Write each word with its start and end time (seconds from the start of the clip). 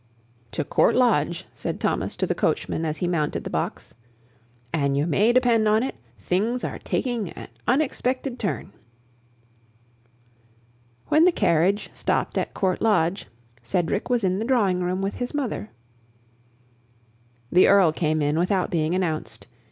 "To 0.53 0.63
Court 0.63 0.95
Lodge," 0.95 1.45
said 1.53 1.79
Thomas 1.79 2.15
to 2.15 2.25
the 2.25 2.33
coachman 2.33 2.85
as 2.85 2.97
he 2.97 3.07
mounted 3.07 3.43
the 3.43 3.51
box; 3.51 3.93
"an' 4.73 4.95
you 4.95 5.05
may 5.05 5.31
depend 5.31 5.67
on 5.67 5.83
it, 5.83 5.93
things 6.19 6.63
are 6.63 6.79
taking 6.79 7.27
a 7.29 7.49
uniggspected 7.67 8.39
turn." 8.39 8.73
When 11.09 11.23
the 11.25 11.31
carriage 11.31 11.91
stopped 11.93 12.39
at 12.39 12.55
Court 12.55 12.81
Lodge, 12.81 13.27
Cedric 13.61 14.09
was 14.09 14.23
in 14.23 14.39
the 14.39 14.45
drawing 14.45 14.79
room 14.81 15.03
with 15.03 15.13
his 15.13 15.35
mother. 15.35 15.69
The 17.51 17.67
Earl 17.67 17.91
came 17.91 18.23
in 18.23 18.39
without 18.39 18.71
being 18.71 18.95
announced. 18.95 19.45